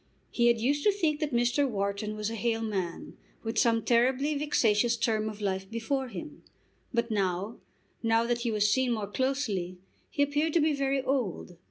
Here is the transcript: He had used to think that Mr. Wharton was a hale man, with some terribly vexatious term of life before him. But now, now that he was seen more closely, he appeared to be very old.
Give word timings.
He 0.31 0.47
had 0.47 0.59
used 0.59 0.83
to 0.85 0.91
think 0.91 1.19
that 1.19 1.31
Mr. 1.31 1.69
Wharton 1.69 2.15
was 2.15 2.31
a 2.31 2.35
hale 2.35 2.63
man, 2.63 3.15
with 3.43 3.59
some 3.59 3.83
terribly 3.83 4.33
vexatious 4.33 4.97
term 4.97 5.29
of 5.29 5.41
life 5.41 5.69
before 5.69 6.07
him. 6.07 6.41
But 6.91 7.11
now, 7.11 7.59
now 8.01 8.25
that 8.25 8.39
he 8.39 8.49
was 8.49 8.67
seen 8.67 8.93
more 8.93 9.05
closely, 9.05 9.77
he 10.09 10.23
appeared 10.23 10.53
to 10.53 10.59
be 10.59 10.73
very 10.73 11.03
old. 11.03 11.55